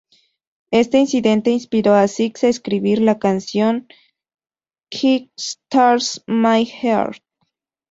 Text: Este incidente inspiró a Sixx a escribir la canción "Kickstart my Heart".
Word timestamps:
Este 0.71 0.97
incidente 0.97 1.51
inspiró 1.51 1.93
a 1.93 2.07
Sixx 2.07 2.45
a 2.45 2.47
escribir 2.47 3.01
la 3.01 3.19
canción 3.19 3.87
"Kickstart 4.89 6.01
my 6.25 6.65
Heart". 6.65 7.21